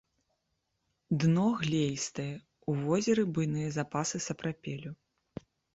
[1.25, 2.27] Дно глеістае,
[2.73, 4.91] у возеры буйныя запасы сапрапелю.